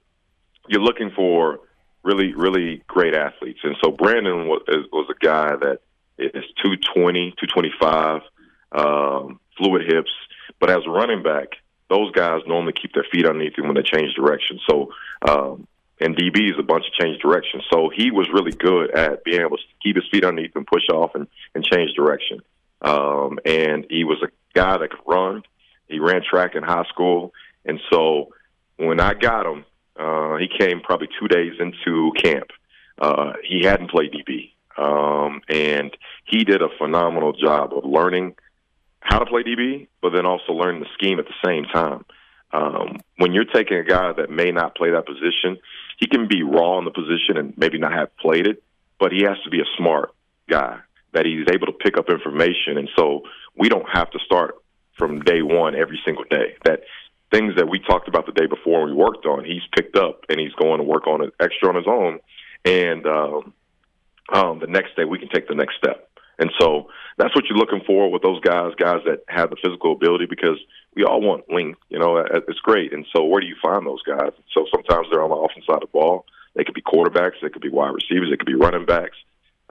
you're 0.68 0.82
looking 0.82 1.10
for 1.14 1.60
really, 2.02 2.34
really 2.34 2.82
great 2.86 3.14
athletes, 3.14 3.60
and 3.62 3.76
so 3.82 3.90
Brandon 3.90 4.48
was, 4.48 4.62
was 4.92 5.08
a 5.10 5.24
guy 5.24 5.56
that 5.56 5.78
is 6.18 6.44
220, 6.62 7.34
225, 7.40 8.22
um, 8.72 9.40
fluid 9.56 9.82
hips, 9.86 10.10
but 10.60 10.70
as 10.70 10.80
a 10.86 10.90
running 10.90 11.22
back, 11.22 11.48
those 11.88 12.10
guys 12.12 12.40
normally 12.46 12.72
keep 12.72 12.94
their 12.94 13.06
feet 13.12 13.26
underneath 13.26 13.56
them 13.56 13.66
when 13.66 13.76
they 13.76 13.82
change 13.82 14.14
direction. 14.14 14.58
So 14.68 14.92
um, 15.28 15.66
and 16.02 16.16
DB 16.16 16.50
is 16.50 16.58
a 16.58 16.62
bunch 16.62 16.84
of 16.86 16.92
change 16.94 17.20
direction. 17.22 17.60
So 17.72 17.90
he 17.94 18.10
was 18.10 18.28
really 18.32 18.52
good 18.52 18.90
at 18.90 19.22
being 19.24 19.40
able 19.40 19.56
to 19.56 19.62
keep 19.82 19.96
his 19.96 20.04
feet 20.10 20.24
underneath 20.24 20.56
and 20.56 20.66
push 20.66 20.88
off 20.92 21.14
and, 21.14 21.28
and 21.54 21.64
change 21.64 21.94
direction. 21.94 22.40
Um, 22.80 23.38
and 23.44 23.86
he 23.88 24.04
was 24.04 24.18
a 24.22 24.28
guy 24.54 24.78
that 24.78 24.90
could 24.90 25.06
run. 25.06 25.42
He 25.88 26.00
ran 26.00 26.22
track 26.28 26.54
in 26.56 26.62
high 26.64 26.84
school. 26.88 27.32
And 27.64 27.80
so 27.90 28.32
when 28.76 28.98
I 29.00 29.14
got 29.14 29.46
him, 29.46 29.64
uh, 29.96 30.36
he 30.38 30.48
came 30.48 30.80
probably 30.80 31.08
two 31.20 31.28
days 31.28 31.52
into 31.60 32.12
camp. 32.16 32.48
Uh, 32.98 33.34
he 33.44 33.64
hadn't 33.64 33.90
played 33.90 34.12
DB. 34.12 34.50
Um, 34.76 35.42
and 35.48 35.96
he 36.24 36.44
did 36.44 36.62
a 36.62 36.68
phenomenal 36.78 37.32
job 37.32 37.72
of 37.76 37.84
learning 37.84 38.34
how 39.00 39.18
to 39.18 39.26
play 39.26 39.42
DB, 39.42 39.86
but 40.00 40.10
then 40.10 40.26
also 40.26 40.52
learning 40.52 40.80
the 40.80 40.88
scheme 40.94 41.18
at 41.18 41.26
the 41.26 41.34
same 41.44 41.64
time. 41.64 42.04
um, 42.52 43.00
when 43.16 43.32
you're 43.32 43.44
taking 43.44 43.78
a 43.78 43.84
guy 43.84 44.12
that 44.12 44.30
may 44.30 44.50
not 44.50 44.76
play 44.76 44.90
that 44.90 45.06
position, 45.06 45.58
he 46.02 46.08
can 46.08 46.26
be 46.26 46.42
raw 46.42 46.78
in 46.78 46.84
the 46.84 46.90
position 46.90 47.36
and 47.36 47.56
maybe 47.56 47.78
not 47.78 47.92
have 47.92 48.16
played 48.16 48.48
it, 48.48 48.60
but 48.98 49.12
he 49.12 49.22
has 49.22 49.38
to 49.44 49.50
be 49.50 49.60
a 49.60 49.76
smart 49.78 50.10
guy 50.50 50.80
that 51.12 51.24
he's 51.24 51.46
able 51.48 51.66
to 51.66 51.72
pick 51.72 51.96
up 51.96 52.10
information. 52.10 52.76
And 52.76 52.88
so 52.96 53.22
we 53.56 53.68
don't 53.68 53.88
have 53.88 54.10
to 54.10 54.18
start 54.26 54.56
from 54.98 55.20
day 55.20 55.42
one 55.42 55.76
every 55.76 56.00
single 56.04 56.24
day. 56.24 56.56
That 56.64 56.80
things 57.30 57.54
that 57.54 57.70
we 57.70 57.78
talked 57.78 58.08
about 58.08 58.26
the 58.26 58.32
day 58.32 58.46
before 58.46 58.80
and 58.80 58.90
we 58.90 58.96
worked 58.96 59.26
on, 59.26 59.44
he's 59.44 59.62
picked 59.76 59.96
up 59.96 60.24
and 60.28 60.40
he's 60.40 60.52
going 60.54 60.78
to 60.78 60.82
work 60.82 61.06
on 61.06 61.22
it 61.22 61.34
extra 61.38 61.68
on 61.68 61.76
his 61.76 61.86
own. 61.86 62.18
And 62.64 63.06
um, 63.06 63.54
um, 64.32 64.58
the 64.58 64.66
next 64.66 64.96
day 64.96 65.04
we 65.04 65.20
can 65.20 65.28
take 65.28 65.46
the 65.46 65.54
next 65.54 65.76
step. 65.76 66.10
And 66.38 66.50
so 66.58 66.88
that's 67.18 67.34
what 67.34 67.44
you're 67.46 67.58
looking 67.58 67.82
for 67.86 68.10
with 68.10 68.22
those 68.22 68.40
guys, 68.40 68.72
guys 68.76 69.00
that 69.06 69.22
have 69.28 69.50
the 69.50 69.56
physical 69.62 69.92
ability, 69.92 70.26
because 70.26 70.58
we 70.94 71.04
all 71.04 71.20
want 71.20 71.52
length. 71.52 71.78
You 71.88 71.98
know, 71.98 72.16
it's 72.16 72.60
great. 72.60 72.92
And 72.92 73.06
so 73.14 73.24
where 73.24 73.40
do 73.40 73.46
you 73.46 73.56
find 73.62 73.86
those 73.86 74.02
guys? 74.02 74.32
So 74.52 74.66
sometimes 74.70 75.08
they're 75.10 75.22
on 75.22 75.30
the 75.30 75.36
offense 75.36 75.66
side 75.66 75.82
of 75.82 75.92
the 75.92 75.98
ball. 75.98 76.24
They 76.54 76.64
could 76.64 76.74
be 76.74 76.82
quarterbacks. 76.82 77.40
They 77.40 77.48
could 77.48 77.62
be 77.62 77.70
wide 77.70 77.94
receivers. 77.94 78.30
They 78.30 78.36
could 78.36 78.46
be 78.46 78.54
running 78.54 78.86
backs. 78.86 79.16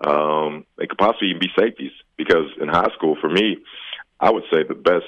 Um, 0.04 0.66
they 0.78 0.88
could 0.88 0.98
possibly 0.98 1.30
even 1.30 1.40
be 1.40 1.52
safeties. 1.58 1.92
Because 2.18 2.50
in 2.60 2.68
high 2.68 2.90
school, 2.96 3.18
for 3.20 3.30
me, 3.30 3.58
I 4.20 4.32
would 4.32 4.44
say 4.52 4.64
the 4.64 4.76
best 4.76 5.06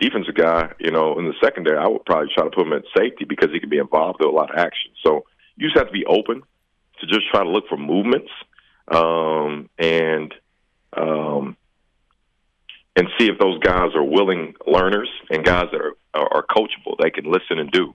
defensive 0.00 0.34
guy, 0.34 0.72
you 0.78 0.90
know, 0.90 1.18
in 1.18 1.26
the 1.26 1.34
secondary, 1.42 1.78
I 1.78 1.86
would 1.88 2.04
probably 2.04 2.28
try 2.34 2.44
to 2.44 2.50
put 2.50 2.66
him 2.66 2.72
at 2.72 2.84
safety 2.96 3.24
because 3.24 3.50
he 3.52 3.60
could 3.60 3.70
be 3.70 3.78
involved 3.78 4.20
in 4.20 4.28
a 4.28 4.30
lot 4.30 4.50
of 4.50 4.58
action. 4.58 4.90
So 5.04 5.24
you 5.56 5.68
just 5.68 5.78
have 5.78 5.86
to 5.86 5.92
be 5.92 6.04
open 6.04 6.42
to 7.00 7.06
just 7.06 7.28
try 7.30 7.42
to 7.42 7.48
look 7.48 7.68
for 7.68 7.76
movements 7.76 8.30
um, 8.88 9.68
and 9.78 10.34
um, 10.96 11.56
and 12.96 13.08
see 13.18 13.26
if 13.26 13.38
those 13.38 13.58
guys 13.58 13.90
are 13.94 14.04
willing 14.04 14.54
learners 14.66 15.10
and 15.30 15.44
guys 15.44 15.66
that 15.72 15.80
are 15.80 15.96
are, 16.14 16.46
coachable. 16.46 16.96
They 17.02 17.10
can 17.10 17.24
listen 17.24 17.58
and 17.58 17.70
do. 17.70 17.92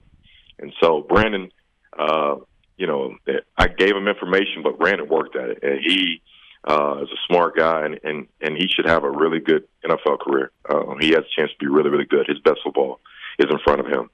And 0.58 0.74
so 0.82 1.00
Brandon, 1.08 1.50
uh, 1.98 2.36
you 2.76 2.86
know, 2.86 3.16
I 3.56 3.68
gave 3.68 3.96
him 3.96 4.08
information, 4.08 4.62
but 4.62 4.78
Brandon 4.78 5.08
worked 5.08 5.36
at 5.36 5.48
it, 5.48 5.58
and 5.62 5.80
he 5.80 6.20
uh, 6.68 7.02
is 7.02 7.08
a 7.08 7.16
smart 7.26 7.56
guy, 7.56 7.86
and, 7.86 7.98
and 8.04 8.26
and 8.42 8.56
he 8.56 8.68
should 8.68 8.86
have 8.86 9.04
a 9.04 9.10
really 9.10 9.40
good 9.40 9.66
NFL 9.84 10.20
career. 10.20 10.50
Uh, 10.68 10.94
he 11.00 11.08
has 11.10 11.20
a 11.20 11.40
chance 11.40 11.50
to 11.52 11.58
be 11.58 11.66
really, 11.66 11.88
really 11.88 12.04
good. 12.04 12.26
His 12.26 12.38
best 12.40 12.60
football 12.62 13.00
is 13.38 13.46
in 13.50 13.58
front 13.64 13.80
of 13.80 13.86
him. 13.86 14.10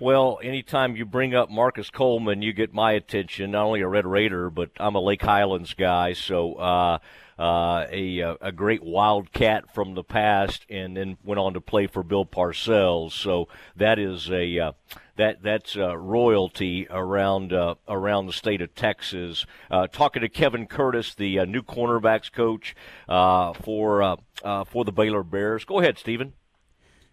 Well, 0.00 0.38
anytime 0.44 0.94
you 0.94 1.04
bring 1.04 1.34
up 1.34 1.50
Marcus 1.50 1.90
Coleman, 1.90 2.40
you 2.40 2.52
get 2.52 2.72
my 2.72 2.92
attention. 2.92 3.50
Not 3.50 3.64
only 3.64 3.80
a 3.80 3.88
Red 3.88 4.06
Raider, 4.06 4.48
but 4.48 4.70
I'm 4.78 4.94
a 4.94 5.00
Lake 5.00 5.22
Highlands 5.22 5.74
guy, 5.74 6.12
so 6.12 6.54
uh, 6.54 6.98
uh, 7.36 7.84
a 7.90 8.20
a 8.40 8.52
great 8.52 8.84
Wildcat 8.84 9.74
from 9.74 9.94
the 9.94 10.04
past, 10.04 10.64
and 10.70 10.96
then 10.96 11.16
went 11.24 11.40
on 11.40 11.54
to 11.54 11.60
play 11.60 11.88
for 11.88 12.04
Bill 12.04 12.24
Parcells. 12.24 13.10
So 13.10 13.48
that 13.74 13.98
is 13.98 14.30
a 14.30 14.58
uh, 14.60 14.72
that 15.16 15.42
that's 15.42 15.76
uh, 15.76 15.96
royalty 15.96 16.86
around 16.88 17.52
uh, 17.52 17.74
around 17.88 18.26
the 18.26 18.32
state 18.32 18.60
of 18.60 18.76
Texas. 18.76 19.46
Uh, 19.68 19.88
talking 19.88 20.22
to 20.22 20.28
Kevin 20.28 20.66
Curtis, 20.66 21.12
the 21.16 21.40
uh, 21.40 21.44
new 21.44 21.62
cornerbacks 21.62 22.30
coach 22.30 22.76
uh, 23.08 23.52
for 23.52 24.00
uh, 24.04 24.64
for 24.64 24.84
the 24.84 24.92
Baylor 24.92 25.24
Bears. 25.24 25.64
Go 25.64 25.80
ahead, 25.80 25.98
Stephen. 25.98 26.34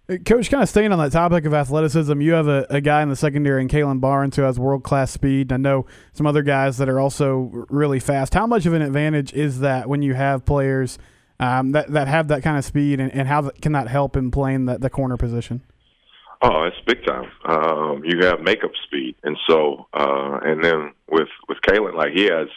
Coach, 0.08 0.52
kind 0.52 0.62
of 0.62 0.70
staying 0.70 0.92
on 0.92 1.00
that 1.00 1.12
topic 1.12 1.46
of 1.46 1.54
athleticism, 1.56 2.22
you 2.22 2.34
have 2.34 2.48
a, 2.48 2.68
a 2.70 2.80
guy 2.80 3.02
in 3.02 3.10
the 3.10 3.16
secondary 3.16 3.60
in 3.64 3.68
Kalon 3.68 3.98
Barnes 3.98 4.36
who 4.36 4.44
has 4.44 4.60
world 4.60 4.84
class 4.84 5.10
speed. 5.10 5.52
I 5.52 5.58
know 5.58 5.88
some 6.14 6.28
other 6.28 6.44
guys 6.44 6.78
that 6.78 6.88
are 6.88 7.00
also 7.00 7.66
really 7.70 8.00
fast. 8.00 8.36
How 8.36 8.46
much 8.46 8.68
of 8.68 8.74
an 8.74 8.84
advantage 8.84 9.34
is 9.34 9.62
that 9.62 9.90
when 9.90 10.04
you 10.04 10.14
have 10.14 10.46
players 10.46 11.00
um, 11.40 11.72
that, 11.72 11.92
that 11.92 12.08
have 12.08 12.28
that 12.28 12.44
kind 12.44 12.56
of 12.56 12.64
speed, 12.64 13.00
and, 13.00 13.12
and 13.12 13.28
how 13.28 13.50
can 13.64 13.72
that 13.72 13.88
help 13.88 14.16
in 14.16 14.30
playing 14.30 14.66
the, 14.66 14.78
the 14.78 14.92
corner 14.92 15.18
position? 15.18 15.64
Oh, 16.44 16.66
it's 16.66 16.80
big 16.86 17.04
time. 17.04 17.32
Um, 17.44 18.04
you 18.06 18.24
have 18.28 18.42
makeup 18.42 18.72
speed, 18.84 19.16
and 19.24 19.36
so 19.50 19.88
uh, 19.92 20.40
and 20.44 20.64
then 20.64 20.94
with 21.10 21.30
with 21.50 21.58
Kalon, 21.64 21.96
like 21.96 22.12
he 22.14 22.26
has 22.26 22.48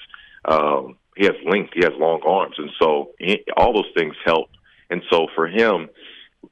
um, 0.45 0.99
he 1.17 1.25
has 1.25 1.35
length, 1.47 1.73
he 1.75 1.83
has 1.83 1.93
long 1.97 2.21
arms, 2.26 2.57
and 2.59 2.71
so 2.78 3.12
he, 3.19 3.43
all 3.57 3.73
those 3.73 3.90
things 3.97 4.14
help. 4.26 4.50
And 4.90 5.02
so 5.11 5.28
for 5.35 5.47
him, 5.47 5.88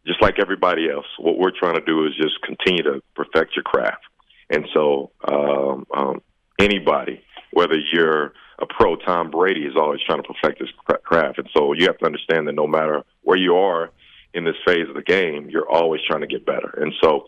just 0.07 0.23
like 0.23 0.39
everybody 0.39 0.91
else, 0.91 1.07
what 1.19 1.39
we're 1.39 1.57
trying 1.57 1.75
to 1.75 1.85
do 1.85 2.07
is 2.07 2.13
just 2.17 2.41
continue 2.43 2.83
to 2.83 3.03
perfect 3.15 3.57
your 3.57 3.63
craft. 3.63 4.03
And 4.51 4.67
so 4.73 5.11
um, 5.27 5.87
um, 5.95 6.23
anybody, 6.59 7.23
whether 7.53 7.77
you're 7.93 8.33
a 8.59 8.67
pro, 8.67 8.97
Tom 8.97 9.31
Brady 9.31 9.65
is 9.65 9.75
always 9.77 10.01
trying 10.07 10.23
to 10.23 10.29
perfect 10.33 10.61
his 10.61 10.71
craft, 11.05 11.39
and 11.39 11.49
so 11.57 11.73
you 11.73 11.87
have 11.87 11.99
to 11.99 12.07
understand 12.07 12.49
that 12.49 12.55
no 12.55 12.67
matter 12.67 13.03
where 13.23 13.37
you 13.37 13.57
are 13.57 13.91
in 14.35 14.45
this 14.45 14.57
phase 14.67 14.89
of 14.89 14.95
the 14.95 15.03
game, 15.03 15.49
you're 15.51 15.69
always 15.69 16.01
trying 16.07 16.21
to 16.21 16.27
get 16.27 16.47
better. 16.47 16.69
And 16.81 16.93
so 17.03 17.27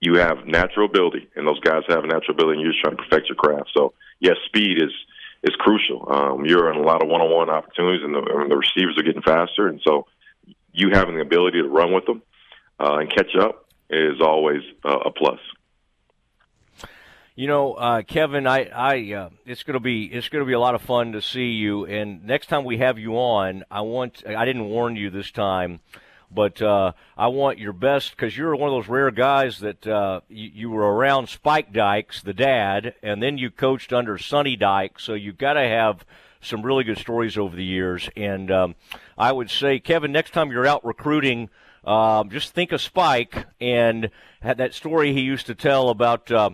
you 0.00 0.14
have 0.18 0.46
natural 0.46 0.86
ability, 0.86 1.28
and 1.34 1.46
those 1.46 1.60
guys 1.60 1.82
have 1.88 2.04
natural 2.04 2.32
ability, 2.32 2.58
and 2.58 2.62
you're 2.62 2.72
just 2.72 2.82
trying 2.82 2.96
to 2.96 3.02
perfect 3.02 3.28
your 3.28 3.36
craft. 3.36 3.70
So 3.76 3.94
yes, 4.20 4.36
speed 4.46 4.82
is 4.82 4.92
is 5.42 5.56
crucial. 5.56 6.06
Um, 6.08 6.44
you're 6.44 6.72
in 6.72 6.78
a 6.78 6.82
lot 6.82 7.02
of 7.02 7.08
one-on-one 7.08 7.50
opportunities, 7.50 8.04
and 8.04 8.14
the, 8.14 8.20
and 8.20 8.50
the 8.50 8.56
receivers 8.56 8.96
are 8.96 9.02
getting 9.02 9.22
faster, 9.22 9.66
and 9.66 9.80
so 9.84 10.06
you 10.72 10.90
having 10.92 11.14
the 11.14 11.20
ability 11.20 11.62
to 11.62 11.68
run 11.68 11.92
with 11.92 12.06
them 12.06 12.22
uh, 12.80 12.96
and 12.96 13.10
catch 13.10 13.34
up 13.38 13.66
is 13.90 14.20
always 14.20 14.62
uh, 14.84 14.98
a 15.04 15.10
plus. 15.10 15.38
You 17.34 17.46
know, 17.46 17.74
uh, 17.74 18.02
Kevin, 18.02 18.46
I, 18.46 18.64
I, 18.66 19.12
uh, 19.14 19.30
it's 19.46 19.62
gonna 19.62 19.80
be, 19.80 20.04
it's 20.04 20.28
gonna 20.28 20.44
be 20.44 20.52
a 20.52 20.60
lot 20.60 20.74
of 20.74 20.82
fun 20.82 21.12
to 21.12 21.22
see 21.22 21.52
you. 21.52 21.86
And 21.86 22.24
next 22.26 22.48
time 22.48 22.64
we 22.64 22.78
have 22.78 22.98
you 22.98 23.16
on, 23.16 23.64
I 23.70 23.80
want, 23.80 24.22
I 24.26 24.44
didn't 24.44 24.66
warn 24.66 24.96
you 24.96 25.08
this 25.08 25.30
time, 25.30 25.80
but 26.30 26.60
uh, 26.60 26.92
I 27.16 27.28
want 27.28 27.58
your 27.58 27.72
best 27.72 28.10
because 28.10 28.36
you're 28.36 28.54
one 28.54 28.68
of 28.68 28.74
those 28.74 28.88
rare 28.88 29.10
guys 29.10 29.60
that 29.60 29.86
uh, 29.86 30.20
you, 30.28 30.50
you 30.54 30.70
were 30.70 30.94
around 30.94 31.28
Spike 31.28 31.72
Dykes, 31.72 32.22
the 32.22 32.34
dad, 32.34 32.94
and 33.02 33.22
then 33.22 33.38
you 33.38 33.50
coached 33.50 33.94
under 33.94 34.18
Sonny 34.18 34.56
Dykes, 34.56 35.02
so 35.02 35.14
you've 35.14 35.38
got 35.38 35.54
to 35.54 35.66
have 35.66 36.04
some 36.42 36.62
really 36.62 36.84
good 36.84 36.98
stories 36.98 37.38
over 37.38 37.56
the 37.56 37.64
years. 37.64 38.10
And 38.16 38.50
um, 38.50 38.74
I 39.16 39.32
would 39.32 39.50
say, 39.50 39.78
Kevin, 39.78 40.12
next 40.12 40.32
time 40.32 40.50
you're 40.50 40.66
out 40.66 40.84
recruiting. 40.84 41.48
Um, 41.84 42.30
just 42.30 42.52
think 42.52 42.72
of 42.72 42.80
Spike 42.80 43.46
and 43.60 44.10
had 44.40 44.58
that 44.58 44.74
story 44.74 45.12
he 45.12 45.22
used 45.22 45.46
to 45.46 45.54
tell 45.54 45.88
about 45.88 46.30
uh, 46.30 46.50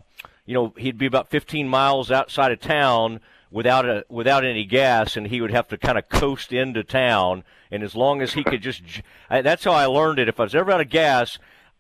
you 0.49 0.55
know, 0.55 0.73
he'd 0.79 0.97
be 0.97 1.05
about 1.05 1.29
15 1.29 1.69
miles 1.69 2.11
outside 2.11 2.53
of 2.53 2.59
town 2.59 3.21
without 3.51 3.85
a 3.85 4.07
without 4.09 4.47
any 4.47 4.65
gas, 4.65 5.15
and 5.15 5.27
he 5.27 5.43
would 5.43 5.51
have 5.51 5.69
to 5.69 5.77
kind 5.77 5.99
of 5.99 6.09
coast 6.09 6.55
into 6.55 6.83
town. 6.83 7.45
And 7.71 7.83
as 7.83 7.95
long 7.95 8.23
as 8.23 8.33
he 8.33 8.43
could 8.43 8.63
just, 8.63 8.83
that's 9.29 9.65
how 9.65 9.73
I 9.73 9.85
learned 9.85 10.19
it. 10.19 10.27
If 10.27 10.41
I 10.41 10.45
was 10.45 10.55
ever 10.55 10.73
out 10.73 10.81
of 10.81 10.89
gas, 10.89 11.39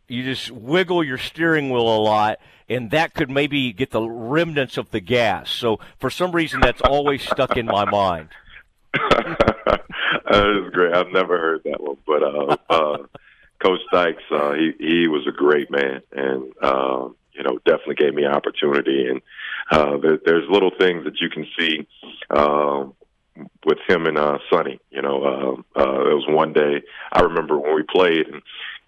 you 0.08 0.24
just 0.24 0.50
wiggle 0.50 1.04
your 1.04 1.18
steering 1.18 1.70
wheel 1.70 1.88
a 1.88 2.00
lot, 2.00 2.38
and 2.68 2.90
that 2.90 3.14
could 3.14 3.30
maybe 3.30 3.72
get 3.72 3.90
the 3.90 4.02
remnants 4.02 4.76
of 4.76 4.90
the 4.90 5.00
gas. 5.00 5.50
So 5.50 5.80
for 5.98 6.10
some 6.10 6.32
reason, 6.32 6.60
that's 6.60 6.80
always 6.80 7.22
stuck 7.22 7.56
in 7.56 7.66
my 7.66 7.84
mind. 7.84 8.28
that 8.94 9.80
is 10.30 10.72
great. 10.72 10.94
I've 10.94 11.12
never 11.12 11.38
heard 11.38 11.62
that 11.64 11.80
one, 11.80 11.98
but 12.06 12.22
uh, 12.22 12.56
uh, 12.70 12.98
Coach 13.62 13.80
Dykes, 13.92 14.22
uh, 14.30 14.52
he 14.54 14.72
he 14.78 15.08
was 15.08 15.26
a 15.26 15.32
great 15.32 15.70
man, 15.70 16.00
and 16.12 16.52
uh, 16.60 17.08
you 17.38 17.44
know, 17.44 17.58
definitely 17.64 17.94
gave 17.94 18.14
me 18.14 18.26
opportunity. 18.26 19.06
And 19.08 19.22
uh, 19.70 19.96
there, 19.98 20.18
there's 20.24 20.48
little 20.50 20.72
things 20.78 21.04
that 21.04 21.20
you 21.20 21.30
can 21.30 21.46
see 21.58 21.86
uh, 22.30 22.86
with 23.64 23.78
him 23.86 24.06
and 24.06 24.18
uh, 24.18 24.38
Sonny. 24.50 24.80
You 24.90 25.02
know, 25.02 25.64
uh, 25.76 25.80
uh, 25.80 26.10
it 26.10 26.14
was 26.14 26.26
one 26.28 26.52
day 26.52 26.82
I 27.12 27.20
remember 27.20 27.58
when 27.58 27.74
we 27.74 27.82
played, 27.82 28.26
and 28.26 28.42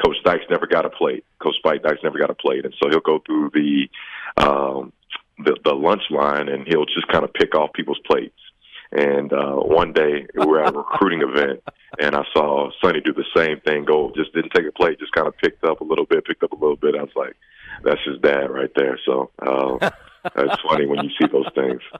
Coach 0.04 0.16
Dykes 0.24 0.44
never 0.50 0.66
got 0.66 0.86
a 0.86 0.90
plate. 0.90 1.24
Coach 1.40 1.56
Spike 1.58 1.82
Dykes 1.82 2.02
never 2.02 2.18
got 2.18 2.30
a 2.30 2.34
plate, 2.34 2.64
and 2.64 2.74
so 2.82 2.88
he'll 2.88 3.00
go 3.00 3.18
through 3.24 3.50
the 3.52 3.88
um, 4.36 4.92
the, 5.44 5.56
the 5.64 5.74
lunch 5.74 6.02
line 6.10 6.48
and 6.48 6.66
he'll 6.66 6.86
just 6.86 7.08
kind 7.08 7.24
of 7.24 7.32
pick 7.32 7.54
off 7.54 7.72
people's 7.72 8.00
plates. 8.06 8.38
And 8.92 9.32
uh, 9.32 9.54
one 9.54 9.92
day 9.92 10.26
we 10.34 10.46
were 10.46 10.62
at 10.62 10.74
a 10.74 10.78
recruiting 10.78 11.22
event, 11.22 11.62
and 12.00 12.16
I 12.16 12.24
saw 12.32 12.70
Sonny 12.82 13.00
do 13.00 13.12
the 13.12 13.24
same 13.36 13.60
thing. 13.60 13.84
Go, 13.84 14.12
just 14.16 14.34
didn't 14.34 14.50
take 14.50 14.66
a 14.66 14.72
plate, 14.72 14.98
just 14.98 15.12
kind 15.12 15.28
of 15.28 15.36
picked 15.36 15.64
up 15.64 15.80
a 15.80 15.84
little 15.84 16.06
bit, 16.06 16.24
picked 16.24 16.42
up 16.42 16.52
a 16.52 16.56
little 16.56 16.76
bit. 16.76 16.96
I 16.96 17.02
was 17.02 17.12
like, 17.14 17.36
that's 17.84 18.00
his 18.04 18.20
dad 18.20 18.50
right 18.50 18.70
there. 18.74 18.98
So 19.06 19.30
uh, 19.40 19.90
that's 20.34 20.60
funny 20.62 20.86
when 20.86 21.04
you 21.04 21.10
see 21.20 21.28
those 21.30 21.48
things. 21.54 21.80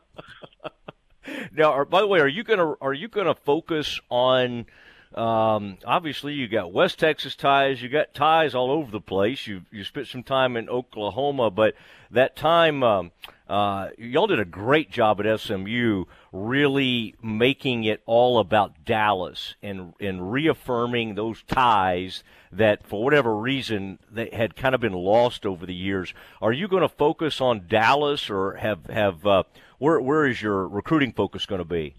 Now, 1.54 1.85
by 1.85 2.00
the 2.00 2.07
way, 2.07 2.19
are 2.21 2.26
you 2.26 2.42
gonna 2.42 2.75
are 2.80 2.95
you 2.95 3.07
gonna 3.07 3.35
focus 3.35 4.00
on? 4.09 4.66
Um, 5.14 5.78
obviously, 5.84 6.34
you 6.34 6.46
got 6.46 6.72
West 6.72 6.98
Texas 7.00 7.34
ties. 7.34 7.82
You 7.82 7.88
got 7.88 8.14
ties 8.14 8.54
all 8.54 8.70
over 8.70 8.90
the 8.90 9.00
place. 9.00 9.46
You 9.46 9.62
you 9.72 9.82
spent 9.82 10.06
some 10.06 10.22
time 10.22 10.56
in 10.56 10.68
Oklahoma, 10.68 11.50
but 11.50 11.74
that 12.12 12.36
time 12.36 12.84
um, 12.84 13.10
uh, 13.50 13.88
y'all 13.98 14.28
did 14.28 14.38
a 14.38 14.44
great 14.44 14.92
job 14.92 15.20
at 15.20 15.40
SMU, 15.40 16.04
really 16.32 17.16
making 17.20 17.82
it 17.82 18.00
all 18.06 18.38
about 18.38 18.84
Dallas 18.84 19.56
and 19.60 19.94
and 19.98 20.30
reaffirming 20.30 21.16
those 21.16 21.42
ties 21.42 22.22
that, 22.52 22.86
for 22.86 23.02
whatever 23.02 23.36
reason, 23.36 23.98
they 24.08 24.30
had 24.32 24.54
kind 24.54 24.76
of 24.76 24.80
been 24.80 24.92
lost 24.92 25.44
over 25.44 25.66
the 25.66 25.74
years. 25.74 26.14
Are 26.40 26.52
you 26.52 26.68
going 26.68 26.82
to 26.82 26.88
focus 26.88 27.40
on 27.40 27.66
Dallas, 27.66 28.30
or 28.30 28.54
have 28.54 28.86
have 28.86 29.26
uh, 29.26 29.42
where 29.78 30.00
where 30.00 30.24
is 30.26 30.40
your 30.40 30.68
recruiting 30.68 31.12
focus 31.12 31.44
going 31.46 31.60
to 31.60 31.64
be? 31.64 31.96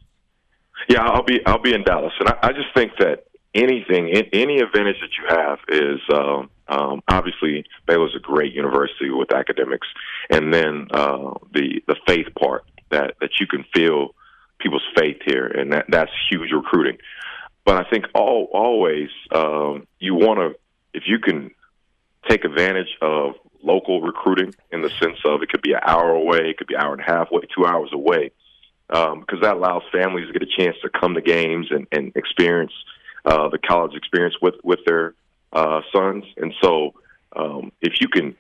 Yeah, 0.90 1.04
I'll 1.04 1.24
be 1.24 1.40
I'll 1.46 1.62
be 1.62 1.74
in 1.74 1.84
Dallas, 1.84 2.14
and 2.20 2.30
I, 2.30 2.38
I 2.44 2.54
just 2.54 2.74
think 2.74 2.94
that 3.00 3.26
anything, 3.54 4.10
any 4.34 4.60
advantage 4.60 4.98
that 5.02 5.14
you 5.18 5.26
have 5.30 5.60
is 5.70 6.00
um, 6.14 6.50
Um, 6.72 7.02
obviously, 7.10 7.66
Baylor's 7.86 8.16
a 8.16 8.20
great 8.20 8.54
university 8.54 9.10
with 9.10 9.34
academics, 9.34 9.88
and 10.30 10.54
then 10.54 10.88
uh, 10.92 11.34
the 11.54 11.84
the 11.86 11.98
faith 12.08 12.28
part 12.40 12.64
that 12.90 13.16
that 13.20 13.32
you 13.40 13.48
can 13.48 13.66
feel 13.76 14.16
people's 14.60 14.88
faith 14.98 15.18
here, 15.26 15.48
and 15.48 15.74
that 15.74 15.86
that's 15.90 16.12
huge 16.30 16.52
recruiting. 16.52 16.98
But 17.66 17.76
I 17.76 17.90
think 17.90 18.06
all 18.16 18.48
always 18.54 19.10
um, 19.32 19.86
you 20.00 20.16
want 20.16 20.40
to 20.40 20.60
if 20.94 21.04
you 21.08 21.20
can 21.20 21.52
take 22.30 22.46
advantage 22.46 22.96
of 23.02 23.34
local 23.62 24.02
recruiting 24.02 24.56
in 24.72 24.82
the 24.82 24.90
sense 25.02 25.18
of 25.26 25.42
it 25.44 25.50
could 25.50 25.62
be 25.62 25.74
an 25.74 25.82
hour 25.86 26.12
away, 26.12 26.50
it 26.50 26.58
could 26.58 26.68
be 26.68 26.76
an 26.76 26.82
hour 26.82 26.94
and 26.94 27.02
a 27.02 27.06
half 27.06 27.32
away, 27.32 27.42
two 27.56 27.66
hours 27.66 27.90
away, 27.94 28.32
because 28.92 29.40
um, 29.40 29.42
that 29.42 29.56
allows 29.56 29.84
families 29.92 30.28
to 30.28 30.34
get 30.34 30.44
a 30.44 30.62
chance 30.62 30.76
to 30.82 30.90
come 30.90 31.14
to 31.14 31.22
games 31.22 31.68
and, 31.72 31.88
and 31.94 32.12
experience 32.16 32.74
uh, 33.24 33.48
the 33.50 33.58
college 33.58 33.96
experience 33.96 34.36
with 34.42 34.56
with 34.64 34.80
their 34.86 35.14
uh, 35.54 35.82
sons. 35.94 36.26
And 36.38 36.54
so, 36.62 36.94
um, 37.36 37.72
if 37.82 38.02
you 38.02 38.10
can 38.10 38.36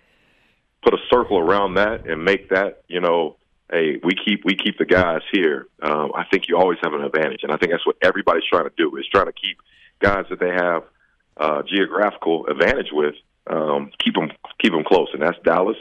put 0.84 0.94
a 0.94 0.98
circle 1.10 1.38
around 1.38 1.76
that 1.76 2.06
and 2.06 2.26
make 2.26 2.50
that, 2.50 2.84
you 2.88 3.00
know, 3.00 3.38
hey, 3.72 4.00
we 4.04 4.14
keep 4.14 4.44
we 4.44 4.56
keep 4.56 4.78
the 4.78 4.86
guys 4.86 5.22
here. 5.32 5.68
Um, 5.82 6.12
I 6.16 6.26
think 6.26 6.50
you 6.50 6.58
always 6.58 6.80
have 6.84 6.94
an 6.94 7.02
advantage, 7.02 7.44
and 7.44 7.52
I 7.52 7.58
think 7.58 7.72
that's 7.72 7.86
what 7.86 7.98
everybody's 8.02 8.46
trying 8.52 8.66
to 8.66 8.74
do 8.76 8.96
is 8.98 9.06
trying 9.08 9.28
to 9.28 9.34
keep 9.34 9.58
guys 10.00 10.26
that 10.30 10.40
they 10.40 10.50
have 10.50 10.84
uh, 11.38 11.62
geographical 11.64 12.48
advantage 12.48 12.90
with, 12.92 13.16
um, 13.48 13.92
keep 14.04 14.16
them 14.16 14.32
keep 14.60 14.74
them 14.74 14.84
close, 14.84 15.10
and 15.14 15.22
that's 15.22 15.38
Dallas. 15.44 15.78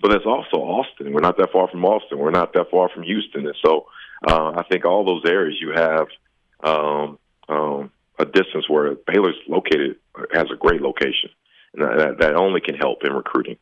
But 0.00 0.12
that's 0.12 0.26
also 0.26 0.56
Austin. 0.56 1.12
We're 1.12 1.20
not 1.20 1.36
that 1.36 1.52
far 1.52 1.68
from 1.68 1.84
Austin. 1.84 2.18
We're 2.18 2.30
not 2.30 2.54
that 2.54 2.70
far 2.70 2.88
from 2.88 3.02
Houston, 3.02 3.46
and 3.46 3.56
so 3.64 3.86
uh, 4.26 4.52
I 4.56 4.62
think 4.70 4.84
all 4.84 5.04
those 5.04 5.30
areas 5.30 5.58
you 5.60 5.72
have 5.74 6.06
um, 6.62 7.18
um, 7.48 7.90
a 8.18 8.24
distance 8.24 8.68
where 8.68 8.94
Baylor's 8.94 9.36
located 9.46 9.96
has 10.32 10.46
a 10.52 10.56
great 10.56 10.80
location, 10.80 11.30
and 11.74 11.82
that, 11.82 12.18
that 12.18 12.34
only 12.34 12.60
can 12.60 12.76
help 12.76 13.04
in 13.04 13.12
recruiting. 13.12 13.56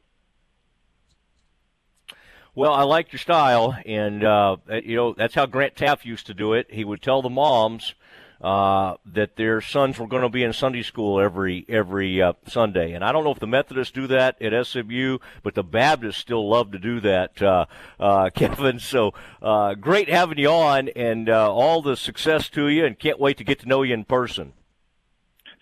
Well, 2.54 2.72
I 2.72 2.82
like 2.82 3.12
your 3.12 3.20
style, 3.20 3.76
and 3.86 4.24
uh, 4.24 4.56
you 4.82 4.96
know 4.96 5.12
that's 5.12 5.34
how 5.34 5.46
Grant 5.46 5.76
Teaff 5.76 6.04
used 6.04 6.26
to 6.26 6.34
do 6.34 6.54
it. 6.54 6.66
He 6.70 6.84
would 6.84 7.02
tell 7.02 7.22
the 7.22 7.30
moms 7.30 7.94
uh, 8.40 8.94
that 9.04 9.36
their 9.36 9.60
sons 9.60 9.98
were 9.98 10.06
going 10.06 10.22
to 10.22 10.28
be 10.28 10.44
in 10.44 10.52
Sunday 10.52 10.82
school 10.82 11.20
every 11.20 11.64
every 11.68 12.22
uh, 12.22 12.34
Sunday, 12.46 12.92
and 12.92 13.04
I 13.04 13.10
don't 13.10 13.24
know 13.24 13.32
if 13.32 13.40
the 13.40 13.46
Methodists 13.46 13.92
do 13.92 14.06
that 14.06 14.40
at 14.40 14.66
SMU, 14.66 15.18
but 15.42 15.54
the 15.54 15.64
Baptists 15.64 16.18
still 16.18 16.48
love 16.48 16.70
to 16.72 16.78
do 16.78 17.00
that, 17.00 17.42
uh, 17.42 17.66
uh, 17.98 18.30
Kevin. 18.34 18.78
So 18.78 19.12
uh, 19.42 19.74
great 19.74 20.08
having 20.08 20.38
you 20.38 20.50
on, 20.50 20.88
and 20.90 21.28
uh, 21.28 21.52
all 21.52 21.82
the 21.82 21.96
success 21.96 22.48
to 22.50 22.68
you, 22.68 22.84
and 22.84 22.98
can't 22.98 23.18
wait 23.18 23.38
to 23.38 23.44
get 23.44 23.58
to 23.60 23.66
know 23.66 23.82
you 23.82 23.94
in 23.94 24.04
person. 24.04 24.52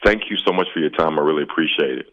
Thank 0.04 0.25
you 0.30 0.37
so 0.37 0.52
much 0.52 0.66
for 0.75 0.80
your 0.80 0.90
time. 0.90 1.18
I 1.18 1.23
really 1.23 1.42
appreciate 1.42 1.99
it. 1.99 2.04